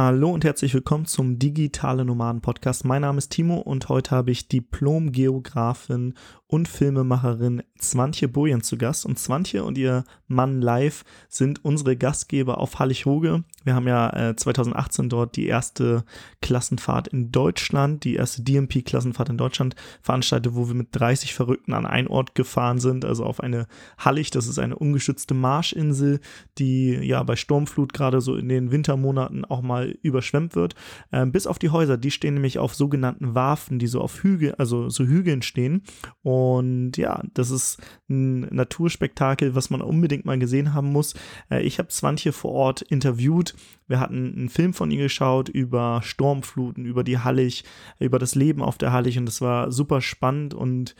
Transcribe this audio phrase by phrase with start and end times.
[0.00, 2.84] Hallo und herzlich willkommen zum Digitale Nomaden Podcast.
[2.84, 6.14] Mein Name ist Timo und heute habe ich Diplom-Geografin
[6.46, 9.04] und Filmemacherin Zwantje Bojen zu Gast.
[9.04, 13.42] Und Zwantje und ihr Mann Live sind unsere Gastgeber auf Hallig-Hoge.
[13.64, 16.04] Wir haben ja äh, 2018 dort die erste
[16.40, 21.86] Klassenfahrt in Deutschland, die erste DMP-Klassenfahrt in Deutschland veranstaltet, wo wir mit 30 Verrückten an
[21.86, 23.66] einen Ort gefahren sind, also auf eine
[23.98, 24.30] Hallig.
[24.30, 26.20] Das ist eine ungeschützte Marschinsel,
[26.56, 30.74] die ja bei Sturmflut gerade so in den Wintermonaten auch mal überschwemmt wird.
[31.10, 34.54] Äh, bis auf die Häuser, die stehen nämlich auf sogenannten Warfen, die so auf Hügel,
[34.56, 35.82] also so Hügeln stehen.
[36.22, 41.14] Und und ja, das ist ein Naturspektakel, was man unbedingt mal gesehen haben muss.
[41.50, 43.54] Äh, ich habe Swantje vor Ort interviewt.
[43.86, 47.64] Wir hatten einen Film von ihr geschaut über Sturmfluten, über die Hallig,
[47.98, 50.94] über das Leben auf der Hallig und das war super spannend und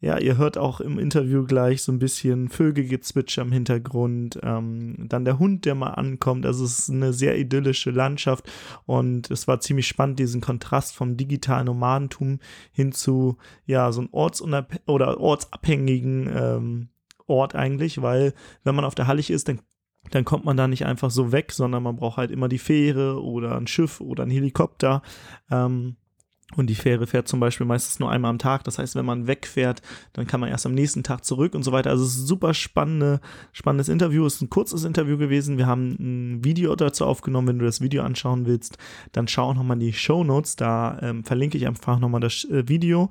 [0.00, 5.24] ja, ihr hört auch im Interview gleich so ein bisschen Vögelgezwitscher im Hintergrund, ähm, dann
[5.24, 6.46] der Hund, der mal ankommt.
[6.46, 8.48] Also es ist eine sehr idyllische Landschaft
[8.86, 12.38] und es war ziemlich spannend, diesen Kontrast vom digitalen Nomadentum
[12.70, 16.88] hin zu ja so einem ortsunab oder ortsabhängigen ähm,
[17.26, 18.32] Ort eigentlich, weil
[18.64, 19.60] wenn man auf der Hallig ist, dann
[20.10, 23.22] dann kommt man da nicht einfach so weg, sondern man braucht halt immer die Fähre
[23.22, 25.02] oder ein Schiff oder ein Helikopter.
[25.50, 25.96] Ähm,
[26.56, 28.64] und die Fähre fährt zum Beispiel meistens nur einmal am Tag.
[28.64, 29.82] Das heißt, wenn man wegfährt,
[30.14, 31.90] dann kann man erst am nächsten Tag zurück und so weiter.
[31.90, 33.20] Also es ist ein super spannende,
[33.52, 34.24] spannendes Interview.
[34.24, 35.58] Es ist ein kurzes Interview gewesen.
[35.58, 37.48] Wir haben ein Video dazu aufgenommen.
[37.48, 38.78] Wenn du das Video anschauen willst,
[39.12, 40.56] dann schau nochmal in die Show Notes.
[40.56, 43.10] Da ähm, verlinke ich einfach nochmal das äh, Video.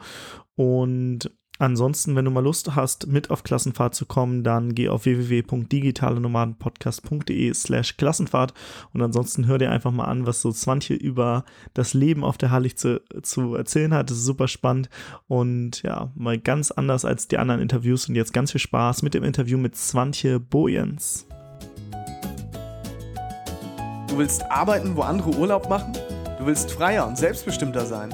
[0.55, 5.05] Und Ansonsten, wenn du mal Lust hast, mit auf Klassenfahrt zu kommen, dann geh auf
[5.05, 8.53] www.digitalenomadenpodcast.de slash Klassenfahrt
[8.93, 12.51] und ansonsten hör dir einfach mal an, was so Swantje über das Leben auf der
[12.51, 14.11] Hallig zu, zu erzählen hat.
[14.11, 14.89] Das ist super spannend
[15.27, 19.13] und ja, mal ganz anders als die anderen Interviews und jetzt ganz viel Spaß mit
[19.13, 21.25] dem Interview mit Swantje Bojens.
[24.07, 25.91] Du willst arbeiten, wo andere Urlaub machen?
[26.39, 28.13] Du willst freier und selbstbestimmter sein?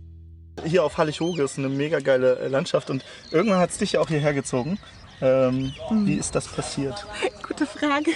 [0.65, 3.99] hier auf Hallig-Hoge ist eine mega geile äh, Landschaft und irgendwann hat es dich ja
[3.99, 4.79] auch hierher gezogen.
[5.21, 6.07] Ähm, mhm.
[6.07, 7.05] Wie ist das passiert?
[7.47, 8.11] Gute Frage.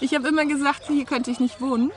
[0.00, 1.90] Ich habe immer gesagt, hier könnte ich nicht wohnen.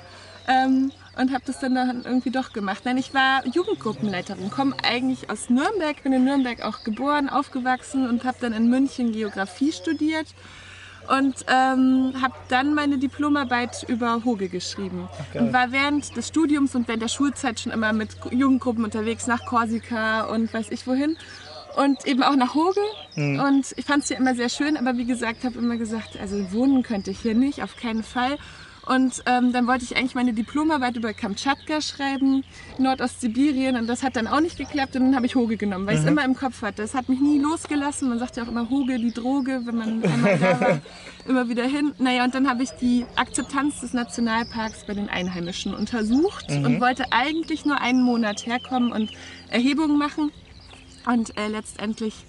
[0.47, 1.75] Ähm, und habe das dann,
[2.05, 2.83] irgendwie doch gemacht.
[2.85, 8.23] Nein, ich war Jugendgruppenleiterin, komme eigentlich aus Nürnberg, bin in Nürnberg auch geboren, aufgewachsen und
[8.23, 10.27] habe dann in München Geografie studiert
[11.07, 15.39] und ähm, habe dann meine Diplomarbeit über Hoge geschrieben okay.
[15.39, 19.45] und war während des Studiums und während der Schulzeit schon immer mit Jugendgruppen unterwegs nach
[19.45, 21.17] Korsika und weiß ich wohin
[21.75, 22.81] und eben auch nach Hoge
[23.15, 23.39] mhm.
[23.39, 26.51] und ich fand es hier immer sehr schön, aber wie gesagt, habe immer gesagt, also
[26.51, 28.37] wohnen könnte ich hier nicht, auf keinen Fall
[28.87, 32.43] und ähm, dann wollte ich eigentlich meine Diplomarbeit über Kamtschatka schreiben,
[32.77, 33.75] Nordostsibirien.
[33.75, 34.95] Und das hat dann auch nicht geklappt.
[34.95, 36.13] Und dann habe ich Hoge genommen, weil ich es mhm.
[36.13, 36.83] immer im Kopf hatte.
[36.83, 38.07] Das hat mich nie losgelassen.
[38.07, 40.79] Man sagt ja auch immer Hoge, die Droge, wenn man einmal da war,
[41.27, 41.93] immer wieder hin.
[41.97, 46.65] Naja, und dann habe ich die Akzeptanz des Nationalparks bei den Einheimischen untersucht mhm.
[46.65, 49.11] und wollte eigentlich nur einen Monat herkommen und
[49.49, 50.31] Erhebungen machen.
[51.05, 52.25] Und äh, letztendlich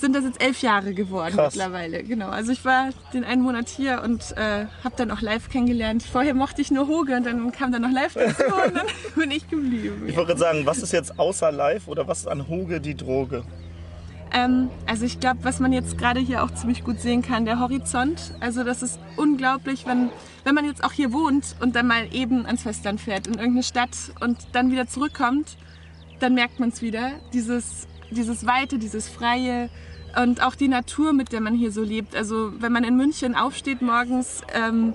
[0.00, 1.54] sind das jetzt elf Jahre geworden Krass.
[1.54, 2.02] mittlerweile.
[2.02, 2.28] Genau.
[2.28, 6.02] Also ich war den einen Monat hier und äh, habe dann auch live kennengelernt.
[6.02, 9.30] Vorher mochte ich nur Hoge und dann kam dann noch live dazu und dann bin
[9.30, 10.04] ich geblieben.
[10.06, 13.44] Ich wollte sagen, was ist jetzt außer live oder was ist an Hoge die Droge?
[14.32, 17.60] Ähm, also ich glaube, was man jetzt gerade hier auch ziemlich gut sehen kann, der
[17.60, 18.34] Horizont.
[18.40, 20.10] Also das ist unglaublich, wenn,
[20.42, 23.62] wenn man jetzt auch hier wohnt und dann mal eben ans Festland fährt, in irgendeine
[23.62, 25.56] Stadt und dann wieder zurückkommt,
[26.18, 27.12] dann merkt man es wieder.
[27.32, 29.68] Dieses dieses Weite, dieses Freie
[30.20, 32.14] und auch die Natur, mit der man hier so lebt.
[32.16, 34.94] Also wenn man in München aufsteht morgens, ähm,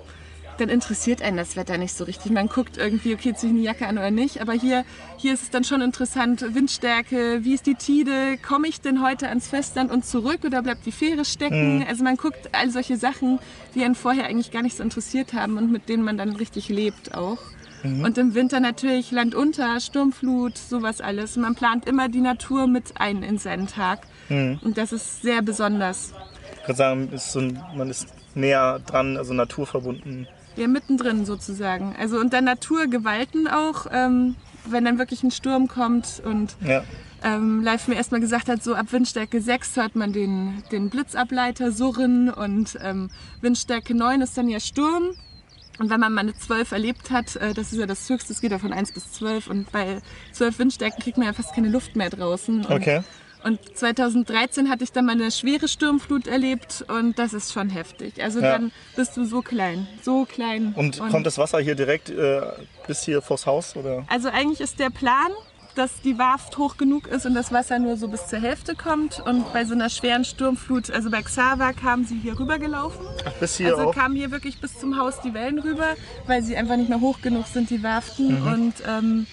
[0.59, 2.31] dann interessiert einen das Wetter nicht so richtig.
[2.31, 4.41] Man guckt irgendwie, okay, ziehe ich eine Jacke an oder nicht.
[4.41, 4.83] Aber hier,
[5.17, 9.29] hier ist es dann schon interessant, Windstärke, wie ist die Tide, komme ich denn heute
[9.29, 11.77] ans Festland und zurück oder bleibt die Fähre stecken?
[11.77, 11.85] Mhm.
[11.87, 13.39] Also man guckt all solche Sachen,
[13.75, 16.69] die einen vorher eigentlich gar nicht so interessiert haben und mit denen man dann richtig
[16.69, 17.39] lebt auch.
[17.83, 18.03] Mhm.
[18.03, 21.37] Und im Winter natürlich Land unter, Sturmflut, sowas alles.
[21.37, 24.01] Man plant immer die Natur mit ein in seinen Tag.
[24.29, 24.59] Mhm.
[24.61, 26.13] Und das ist sehr besonders.
[26.61, 30.27] Ich würde sagen, ist so ein, man ist näher dran, also naturverbunden.
[30.55, 31.95] Ja, mittendrin sozusagen.
[31.99, 34.35] Also dann Naturgewalten auch, ähm,
[34.65, 36.83] wenn dann wirklich ein Sturm kommt und ja.
[37.23, 41.71] ähm, Live mir erstmal gesagt hat, so ab Windstärke 6 hört man den, den Blitzableiter
[41.71, 43.09] surren und ähm,
[43.41, 45.15] Windstärke 9 ist dann ja Sturm
[45.79, 48.41] Und wenn man mal eine 12 erlebt hat, äh, das ist ja das Höchste, es
[48.41, 50.01] geht ja von 1 bis 12 und bei
[50.33, 52.65] 12 Windstärken kriegt man ja fast keine Luft mehr draußen.
[52.65, 53.01] Und, Okay.
[53.45, 58.21] und 2013 hatte ich dann mal eine schwere Sturmflut erlebt und das ist schon heftig.
[58.21, 58.51] Also Ja.
[58.57, 60.73] dann bist du so klein, so klein.
[60.75, 62.41] Und, kommt das Wasser hier direkt äh,
[62.85, 63.75] bis hier vors Haus?
[63.77, 64.05] Oder?
[64.09, 65.31] Also eigentlich ist der Plan,
[65.79, 69.21] dass die Warft hoch genug ist und das Wasser nur so bis zur Hälfte kommt.
[69.25, 73.05] Und bei so einer schweren Sturmflut, also bei Xaver kamen sie hier rübergelaufen.
[73.25, 73.95] Ach, bis hier Also auch?
[73.95, 75.95] kamen hier wirklich bis zum Haus die Wellen rüber,
[76.27, 78.41] weil sie einfach nicht mehr hoch genug sind, die Warften.
[78.41, 78.47] Mhm.
[78.47, 79.27] Und ähm,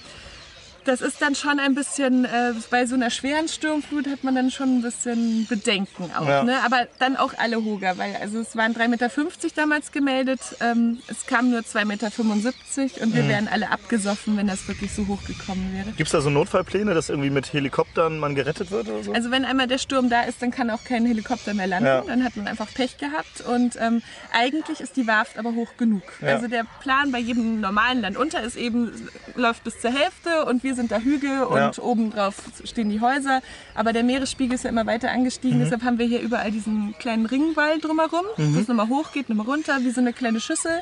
[0.86, 4.50] das ist dann schon ein bisschen, äh, bei so einer schweren Sturmflut hat man dann
[4.50, 6.26] schon ein bisschen Bedenken auch.
[6.26, 6.42] Ja.
[6.44, 6.58] Ne?
[6.64, 9.10] Aber dann auch alle Hoger, weil also es waren 3,50 Meter
[9.56, 13.28] damals gemeldet, ähm, es kamen nur 2,75 Meter und wir Mhm.
[13.28, 15.90] wären alle abgesoffen, wenn das wirklich so hoch gekommen wäre.
[15.96, 19.12] Gibt es da so Notfallpläne, dass irgendwie mit Helikoptern man gerettet wird oder so?
[19.12, 21.86] Also wenn einmal der Sturm da ist, dann kann auch kein Helikopter mehr landen.
[21.86, 22.00] Ja.
[22.02, 23.40] Dann hat man einfach Pech gehabt.
[23.40, 26.02] Und ähm, eigentlich ist die Warft aber hoch genug.
[26.20, 26.28] Ja.
[26.28, 28.92] Also der Plan bei jedem normalen Land unter ist eben,
[29.34, 31.72] läuft bis zur Hälfte und wir sind da Hügel und Ja.
[31.82, 33.40] oben drauf stehen die Häuser.
[33.74, 35.58] Aber der Meeresspiegel ist ja immer weiter angestiegen.
[35.58, 39.46] Deshalb haben wir hier überall diesen kleinen Ringwall drumherum, wo es nochmal hoch geht, nochmal
[39.46, 40.80] runter, wie so eine kleine Schüssel.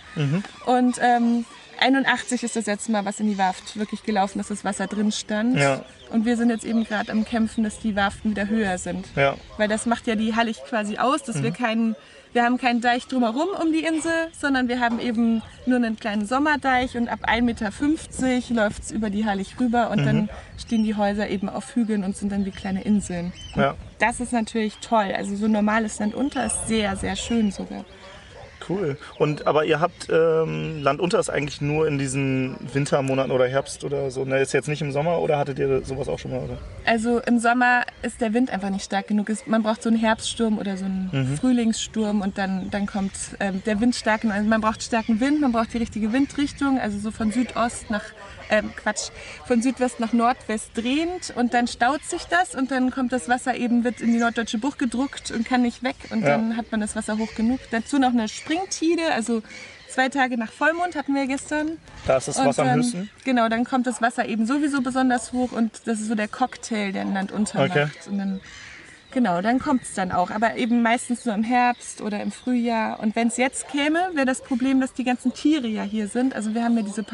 [0.67, 1.47] Und ähm,
[1.81, 5.11] 81 ist das letzte Mal, was in die Warft wirklich gelaufen ist, das Wasser drin
[5.13, 5.57] stand.
[5.57, 5.85] Ja.
[6.11, 9.07] Und wir sind jetzt eben gerade am Kämpfen, dass die Warften wieder höher sind.
[9.17, 9.35] Ja.
[9.57, 11.97] Weil das macht ja die Hallig quasi aus, dass wir keinen,
[12.35, 16.27] wir haben keinen Deich drumherum um die Insel, sondern wir haben eben nur einen kleinen
[16.27, 17.71] Sommerdeich und ab 1,50 Meter
[18.55, 20.29] läuft es über die Hallig rüber und dann
[20.59, 23.33] stehen die Häuser eben auf Hügeln und sind dann wie kleine Inseln.
[23.55, 23.77] Ja.
[24.01, 25.13] Das ist natürlich toll.
[25.17, 27.85] Also so normales Land unter ist sehr, sehr schön sogar.
[28.69, 28.97] Cool.
[29.19, 33.85] Und aber ihr habt ähm, Land unter ist eigentlich nur in diesen Wintermonaten oder Herbst
[33.85, 34.25] oder so.
[34.25, 36.41] Ne, ist jetzt nicht im Sommer oder hattet ihr sowas auch schon mal?
[36.41, 36.59] Oder?
[36.85, 39.31] Also im Sommer ist der Wind einfach nicht stark genug.
[39.47, 43.81] Man braucht so einen Herbststurm oder so einen Frühlingssturm und dann, dann kommt ähm, der
[43.81, 44.25] Wind stark.
[44.25, 48.05] Also man braucht starken Wind, man braucht die richtige Windrichtung, also so von Südost nach,
[48.51, 49.11] ähm, Quatsch,
[49.47, 53.55] von Südwest nach Nordwest drehend und dann staut sich das und dann kommt das Wasser
[53.57, 56.31] eben, wird in die Norddeutsche Bucht gedruckt und kann nicht weg und Ja.
[56.31, 57.61] dann hat man das Wasser hoch genug.
[57.71, 59.43] Dazu noch eine Springtide, also
[59.89, 61.79] zwei Tage nach Vollmond hatten wir gestern.
[62.07, 63.11] Da ist das Und, Wasser am ähm, höchsten.
[63.25, 66.93] Genau, dann kommt das Wasser eben sowieso besonders hoch und das ist so der Cocktail,
[66.93, 67.87] der ein Land unter Okay.
[68.09, 68.41] Und dann,
[69.13, 70.31] genau, dann kommt es dann auch.
[70.31, 72.99] Aber eben meistens nur im Herbst oder im Frühjahr.
[73.01, 76.35] Und wenn es jetzt käme, wäre das Problem, dass die ganzen Tiere ja hier sind.
[76.35, 77.05] Also wir haben ja diese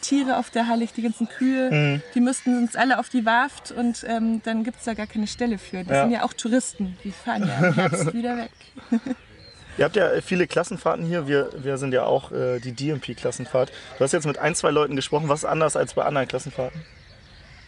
[0.00, 2.02] Pensionstiere auf der Hallig, die ganzen Kühe, Mhm.
[2.14, 5.26] die müssten uns alle auf die Warft und ähm, dann gibt es da gar keine
[5.26, 5.84] Stelle für.
[5.84, 6.02] Das Ja.
[6.04, 8.50] sind ja auch Touristen, die fahren ja im Herbst wieder weg.
[9.78, 11.28] Ihr habt ja viele Klassenfahrten hier.
[11.28, 13.70] Wir, wir sind ja auch äh, die DMP-Klassenfahrt.
[13.96, 15.28] Du hast jetzt mit ein, zwei Leuten gesprochen.
[15.28, 16.80] Was ist anders als bei anderen Klassenfahrten?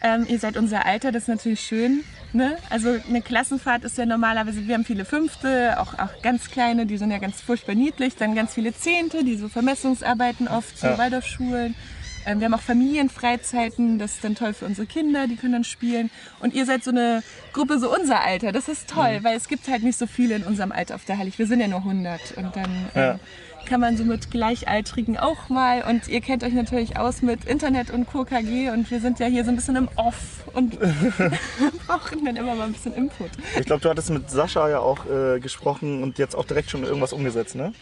[0.03, 2.03] Ähm, ihr seid unser Alter, das ist natürlich schön.
[2.33, 2.57] Ne?
[2.69, 6.97] Also eine Klassenfahrt ist ja normalerweise, wir haben viele Fünfte, auch, auch ganz kleine, die
[6.97, 8.17] sind ja ganz furchtbar niedlich.
[8.17, 10.99] Dann ganz viele Zehnte, die so Vermessungsarbeiten oft, so Ja.
[10.99, 11.77] Waldorfschulen.
[12.27, 15.65] Ähm, wir haben auch Familienfreizeiten, das ist dann toll für unsere Kinder, die können dann
[15.65, 16.11] spielen.
[16.41, 17.23] Und ihr seid so eine
[17.53, 20.45] Gruppe, so unser Alter, das ist toll, weil es gibt halt nicht so viele in
[20.45, 21.39] unserem Alter auf der Hallig.
[21.39, 22.91] Wir sind ja nur 100 und dann...
[22.95, 23.13] Ja.
[23.13, 23.21] Ähm,
[23.67, 25.85] kann man so mit Gleichaltrigen auch mal.
[25.89, 28.25] Und ihr kennt euch natürlich aus mit Internet und Co.
[28.25, 30.79] KG und wir sind ja hier so ein bisschen im Off und
[31.87, 33.31] brauchen dann immer mal ein bisschen Input.
[33.59, 36.85] Ich glaube, du hattest mit Sascha ja auch äh, gesprochen und jetzt auch direkt schon
[36.85, 37.73] irgendwas umgesetzt, ne?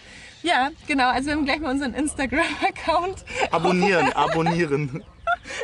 [0.43, 1.09] Ja, genau.
[1.11, 3.25] Also wir haben gleich mal unseren Instagram-Account.
[3.51, 5.03] Abonnieren, abonnieren.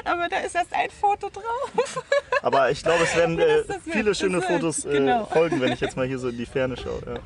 [0.05, 2.03] Aber da ist erst ein Foto drauf.
[2.43, 3.97] Aber ich glaube, es werden äh, das das wird.
[3.97, 5.25] viele schöne Das wird, Fotos äh, genau.
[5.33, 7.01] folgen, wenn ich jetzt mal hier so in die Ferne schaue.
[7.07, 7.21] Ja.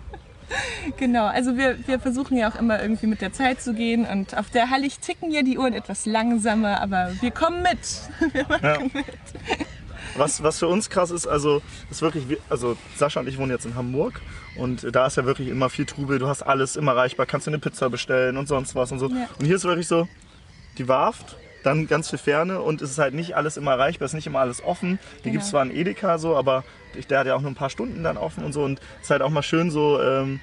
[0.97, 4.35] Genau, also wir, wir versuchen ja auch immer irgendwie mit der Zeit zu gehen und
[4.35, 8.33] auf der Hallig ticken ja die Uhren etwas langsamer, aber wir kommen mit.
[8.33, 9.05] Wir machen mit.
[10.19, 13.65] Was, was für uns krass ist, also ist wirklich, also Sascha und ich wohnen jetzt
[13.67, 14.21] in Hamburg
[14.57, 17.51] und da ist ja wirklich immer viel Trubel, du hast alles immer erreichbar, kannst dir
[17.53, 19.09] eine Pizza bestellen und sonst was und so.
[19.09, 19.29] Ja.
[19.39, 20.09] Und hier ist wirklich so,
[20.79, 24.13] die Warft, dann ganz viel Ferne und es ist halt nicht alles immer erreichbar, es
[24.13, 24.99] ist nicht immer alles offen.
[25.17, 25.33] Hier Genau.
[25.33, 26.65] gibt es zwar einen Edeka so, aber
[27.11, 29.11] der hat ja auch nur ein paar Stunden dann offen und so und es ist
[29.11, 30.41] halt auch mal schön so, ähm,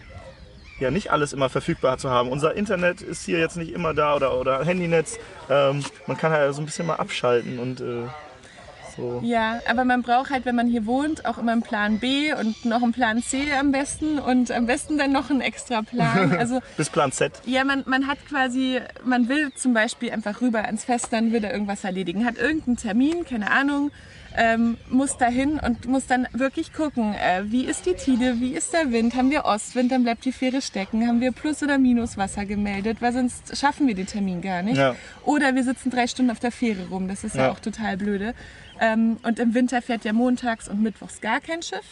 [0.80, 2.28] ja, nicht alles immer verfügbar zu haben.
[2.30, 5.18] Unser Internet ist hier jetzt nicht immer da oder, oder Handynetz.
[5.50, 8.04] Ähm, man kann halt so ein bisschen mal abschalten und äh,
[8.96, 9.22] so.
[9.24, 12.66] Ja, aber man braucht halt, wenn man hier wohnt, auch immer einen Plan B und
[12.66, 16.36] noch einen Plan C am besten und am besten dann noch einen extra Plan.
[16.46, 17.32] Also Bis Plan Z.
[17.46, 21.52] ja, man, man hat quasi, man will zum Beispiel einfach rüber ans Festland, will da
[21.52, 23.92] irgendwas erledigen, hat irgendeinen Termin, keine Ahnung,
[24.38, 28.74] ähm, muss dahin und muss dann wirklich gucken, äh, wie ist die Tide, wie ist
[28.74, 32.46] der Wind, haben wir Ostwind, dann bleibt die Fähre stecken, haben wir Plus- oder Minuswasser
[32.46, 34.78] gemeldet, weil sonst schaffen wir den Termin gar nicht.
[34.78, 34.96] Ja.
[35.24, 37.52] Oder wir sitzen drei Stunden auf der Fähre rum, das ist ja, Ja.
[37.52, 38.34] auch total blöde.
[38.80, 41.86] Ähm, und im Winter fährt ja montags und mittwochs gar kein Schiff.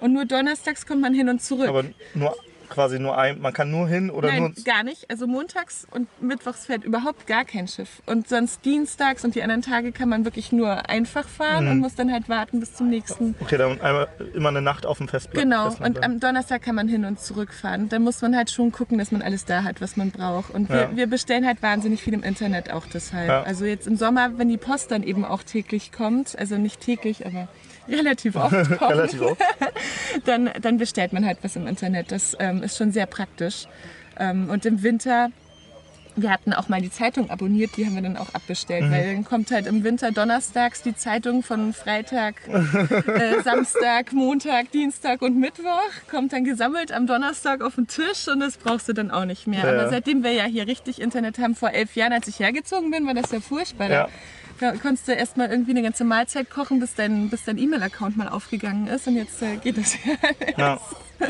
[0.00, 1.68] Und nur donnerstags kommt man hin und zurück.
[1.68, 2.34] Aber nur
[2.70, 4.64] quasi nur ein, man kann nur hin oder Nein, nur.
[4.64, 5.10] gar nicht.
[5.10, 8.00] Also montags und mittwochs fährt überhaupt gar kein Schiff.
[8.06, 11.70] Und sonst dienstags und die anderen Tage kann man wirklich nur einfach fahren Mhm.
[11.72, 13.34] und muss dann halt warten bis zum nächsten.
[13.40, 15.42] Okay, dann einmal immer eine Nacht auf dem Festplatz.
[15.42, 17.88] Genau, Festland und am Donnerstag kann man hin und zurückfahren.
[17.88, 20.50] Da muss man halt schon gucken, dass man alles da hat, was man braucht.
[20.54, 20.96] Und wir, Ja.
[20.96, 23.28] wir bestellen halt wahnsinnig viel im Internet auch deshalb.
[23.28, 23.42] Ja.
[23.42, 27.26] Also jetzt im Sommer, wenn die Post dann eben auch täglich kommt, also nicht täglich,
[27.26, 27.48] aber
[27.90, 29.40] relativ oft kommt, Relativ oft.
[30.24, 32.12] dann, dann bestellt man halt was im Internet.
[32.12, 33.66] Das ähm, ist schon sehr praktisch.
[34.18, 35.30] Ähm, und im Winter,
[36.16, 38.90] wir hatten auch mal die Zeitung abonniert, die haben wir dann auch abbestellt, Mhm.
[38.90, 45.22] weil dann kommt halt im Winter donnerstags die Zeitung von Freitag, äh, Samstag, Montag, Dienstag
[45.22, 45.80] und Mittwoch,
[46.10, 49.46] kommt dann gesammelt am Donnerstag auf den Tisch und das brauchst du dann auch nicht
[49.46, 49.64] mehr.
[49.64, 49.70] Ja.
[49.70, 53.06] Aber seitdem wir ja hier richtig Internet haben, vor elf Jahren, als ich hergezogen bin,
[53.06, 53.88] war das ja furchtbar.
[53.88, 54.08] Da-
[54.60, 54.72] Ja.
[54.72, 58.28] Konntest du erst mal irgendwie eine ganze Mahlzeit kochen, bis dein, bis dein E-Mail-Account mal
[58.28, 59.06] aufgegangen ist.
[59.06, 59.94] Und jetzt äh, geht das
[60.56, 60.78] ja.
[61.18, 61.28] Ja.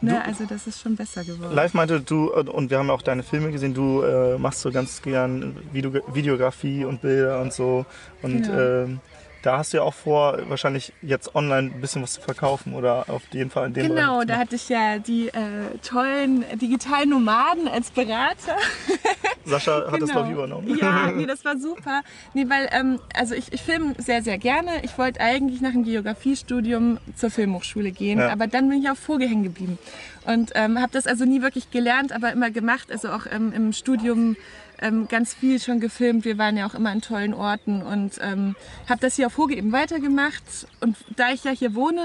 [0.00, 0.24] ne?
[0.24, 1.54] Also das ist schon besser geworden.
[1.54, 5.00] Live meinte du, und wir haben auch deine Filme gesehen, du äh, machst so ganz
[5.02, 7.86] gern Video Videografie und Bilder und so.
[8.22, 8.60] Und Genau.
[8.60, 9.00] ähm,
[9.42, 13.06] da hast du ja auch vor, wahrscheinlich jetzt online ein bisschen was zu verkaufen oder
[13.08, 14.26] auf jeden Fall in dem Genau, Bereich.
[14.28, 15.40] da hatte ich ja die äh,
[15.84, 18.56] tollen digitalen Nomaden als Berater.
[19.44, 20.12] Sascha hat das, Genau.
[20.12, 20.78] glaube ich, übernommen.
[20.80, 22.02] Ja, nee, das war super.
[22.34, 24.70] Nee, weil, ähm, also ich, ich filme sehr, sehr gerne.
[24.84, 28.30] Ich wollte eigentlich nach dem Geografiestudium zur Filmhochschule gehen, Ja.
[28.30, 29.78] aber dann bin ich auf Vogel hängen geblieben.
[30.26, 32.90] Und ähm, habe das also nie wirklich gelernt, aber immer gemacht.
[32.92, 34.36] Also auch ähm, im Studium
[34.80, 36.24] ähm, ganz viel schon gefilmt.
[36.24, 38.54] Wir waren ja auch immer an tollen Orten und ähm,
[38.88, 40.42] habe das hier auf Hoge eben weitergemacht.
[40.80, 42.00] Und da ich ja hier wohne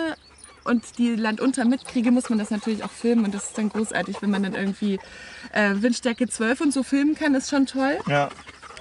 [0.67, 3.25] und die Landunter mitkriege, muss man das natürlich auch filmen.
[3.25, 4.99] Und das ist dann großartig, wenn man dann irgendwie
[5.53, 7.97] äh, Windstärke 12 und so filmen kann, ist schon toll.
[8.07, 8.29] Ja,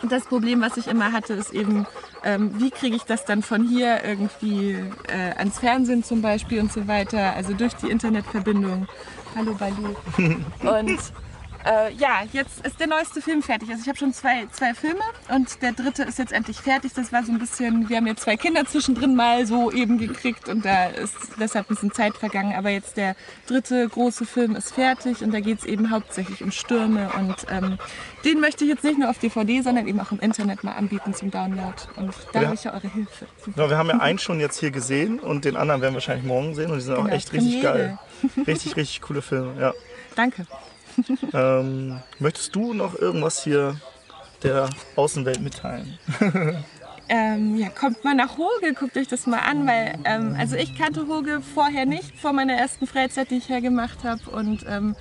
[0.02, 1.86] Und das Problem, was ich immer hatte, ist eben,
[2.24, 4.72] ähm, wie kriege ich das dann von hier irgendwie
[5.08, 8.86] äh, ans Fernsehen zum Beispiel und so weiter, also durch die Internetverbindung.
[9.34, 9.94] Hallo Balu.
[10.60, 10.98] Und
[11.66, 13.68] äh, ja, jetzt ist der neueste Film fertig.
[13.70, 16.92] Also ich habe schon zwei, zwei Filme und der dritte ist jetzt endlich fertig.
[16.94, 20.48] Das war so ein bisschen, wir haben jetzt zwei Kinder zwischendrin mal so eben gekriegt
[20.48, 22.54] und da ist deshalb ein bisschen Zeit vergangen.
[22.56, 26.50] Aber jetzt der dritte große Film ist fertig und da geht es eben hauptsächlich um
[26.52, 27.78] Stürme und ähm,
[28.24, 31.14] den möchte ich jetzt nicht nur auf DVD, sondern eben auch im Internet mal anbieten
[31.14, 31.74] zum Download.
[31.96, 32.46] Und da Ja.
[32.46, 33.26] habe ich ja eure Hilfe.
[33.44, 36.26] Genau, wir haben ja einen schon jetzt hier gesehen und den anderen werden wir wahrscheinlich
[36.26, 37.98] morgen sehen und die sind auch Genau, echt richtig Premiere.
[38.32, 38.44] geil.
[38.46, 39.72] Richtig, richtig coole Filme, ja.
[40.14, 40.46] Danke.
[41.32, 43.76] Ähm, möchtest du noch irgendwas hier
[44.42, 45.98] der Außenwelt mitteilen?
[47.08, 50.76] Ähm, ja, kommt mal nach Hoge, guckt euch das mal an, weil ähm, also ich
[50.76, 54.96] kannte Hoge vorher nicht, vor meiner ersten Freizeit, die ich hier gemacht habe und ähm,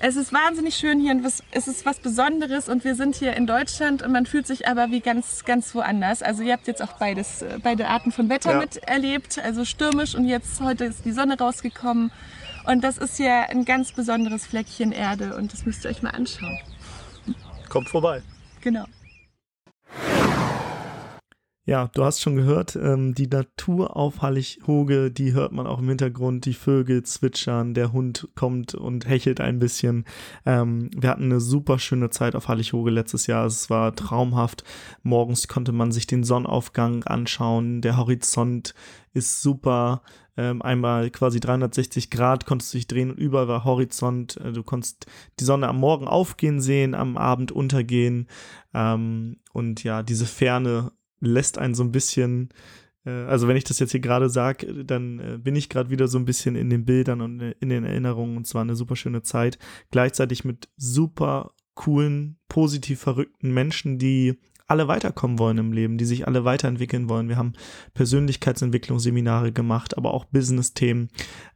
[0.00, 3.34] es ist wahnsinnig schön hier und was, es ist was Besonderes und wir sind hier
[3.34, 6.20] in Deutschland und man fühlt sich aber wie ganz, ganz woanders.
[6.20, 8.58] Also ihr habt jetzt auch beides, äh, beide Arten von Wetter Ja.
[8.58, 12.10] miterlebt, also stürmisch und jetzt heute ist die Sonne rausgekommen
[12.66, 16.10] und das ist ja ein ganz besonderes Fleckchen Erde und das müsst ihr euch mal
[16.10, 16.58] anschauen.
[17.68, 18.22] Kommt vorbei.
[18.60, 18.84] Genau.
[21.68, 25.88] Ja, du hast schon gehört, ähm, die Natur auf Hallig-Hoge, die hört man auch im
[25.88, 30.04] Hintergrund, die Vögel zwitschern, der Hund kommt und hechelt ein bisschen.
[30.44, 34.62] Ähm, wir hatten eine super schöne Zeit auf Hallig-Hoge letztes Jahr, es war traumhaft.
[35.02, 38.72] Morgens konnte man sich den Sonnenaufgang anschauen, der Horizont
[39.12, 40.02] ist super.
[40.36, 44.36] Ähm, einmal quasi 360 Grad konntest du dich drehen und überall war Horizont.
[44.38, 45.06] Äh, Du konntest
[45.40, 48.28] die Sonne am Morgen aufgehen sehen, am Abend untergehen.
[48.74, 52.50] Ähm, und ja, diese Ferne lässt einen so ein bisschen,
[53.04, 56.08] äh, also wenn ich das jetzt hier gerade sage, dann äh, bin ich gerade wieder
[56.08, 59.22] so ein bisschen in den Bildern und in den Erinnerungen und zwar eine super schöne
[59.22, 59.58] Zeit.
[59.90, 64.34] Gleichzeitig mit super coolen, positiv verrückten Menschen, die
[64.68, 67.28] alle weiterkommen wollen im Leben, die sich alle weiterentwickeln wollen.
[67.28, 67.52] Wir haben
[67.94, 71.08] Persönlichkeitsentwicklungsseminare gemacht, aber auch Business-Themen.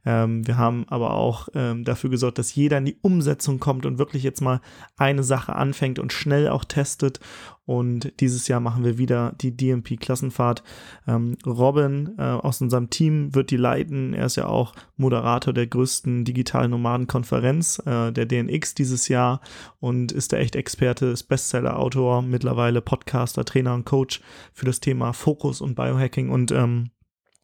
[0.05, 3.97] Ähm, wir haben aber auch ähm, dafür gesorgt, dass jeder in die Umsetzung kommt und
[3.97, 4.61] wirklich jetzt mal
[4.97, 7.19] eine Sache anfängt und schnell auch testet.
[7.65, 10.63] Und dieses Jahr machen wir wieder die DMP-Klassenfahrt.
[11.07, 14.13] Ähm, Robin äh, aus unserem Team wird die leiten.
[14.13, 19.41] Er ist ja auch Moderator der größten digitalen Nomadenkonferenz, äh, der DNX dieses Jahr
[19.79, 24.21] und ist der echt Experte, ist Bestseller-Autor, mittlerweile Podcaster, Trainer und Coach
[24.53, 26.91] für das Thema Fokus und Biohacking und ähm,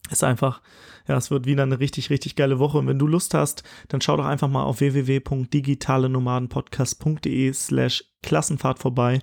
[0.09, 0.61] ist einfach,
[1.07, 2.77] ja, es wird wieder eine richtig, richtig geile Woche.
[2.77, 9.19] Und wenn du Lust hast, dann schau doch einfach mal auf www.digitalenomadenpodcast.de slash Klassenfahrt vorbei.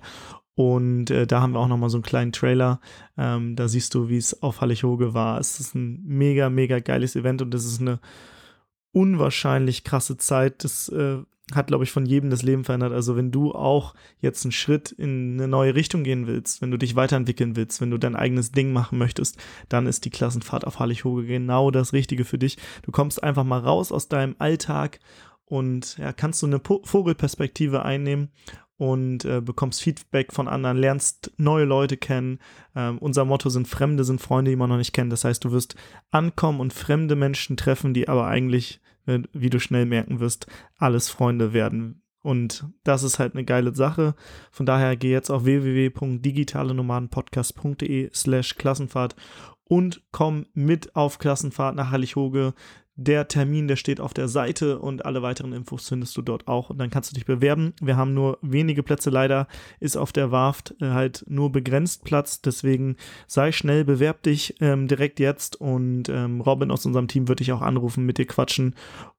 [0.53, 2.79] Und äh, da haben wir auch nochmal so einen kleinen Trailer.
[3.17, 5.39] Ähm, da siehst du, wie es auf Hallig-Hoge war.
[5.39, 7.99] Es ist ein mega, mega geiles Event und es ist eine
[8.91, 10.63] unwahrscheinlich krasse Zeit.
[10.63, 11.17] Das äh,
[11.53, 12.91] hat, glaube ich, von jedem das Leben verändert.
[12.91, 16.77] Also wenn du auch jetzt einen Schritt in eine neue Richtung gehen willst, wenn du
[16.77, 19.37] dich weiterentwickeln willst, wenn du dein eigenes Ding machen möchtest,
[19.69, 22.57] dann ist die Klassenfahrt auf Hallig-Hoge genau das Richtige für dich.
[22.81, 24.99] Du kommst einfach mal raus aus deinem Alltag
[25.45, 28.29] und ja, kannst du eine po Vogelperspektive einnehmen
[28.77, 32.39] und äh, bekommst Feedback von anderen, lernst neue Leute kennen.
[32.75, 35.11] Ähm, unser Motto sind Fremde sind Freunde, die man noch nicht kennt.
[35.11, 35.75] Das heißt, du wirst
[36.11, 41.09] ankommen und fremde Menschen treffen, die aber eigentlich, äh, wie du schnell merken wirst, alles
[41.09, 42.01] Freunde werden.
[42.21, 44.15] Und das ist halt eine geile Sache.
[44.51, 49.15] Von daher geh jetzt auf www.digitalenomadenpodcast.de slash Klassenfahrt
[49.63, 52.55] und komm mit auf Klassenfahrt nach Heilighoge.
[52.97, 56.69] Der Termin, der steht auf der Seite und alle weiteren Infos findest du dort auch
[56.69, 57.73] und dann kannst du dich bewerben.
[57.81, 59.49] Wir haben nur wenige Plätze, leider
[59.81, 62.95] ist auf der Warft äh, halt nur begrenzt Platz, deswegen
[63.27, 67.51] sei schnell, bewerb dich ähm, direkt jetzt und ähm, Robin aus unserem Team wird dich
[67.51, 68.75] auch anrufen, mit dir quatschen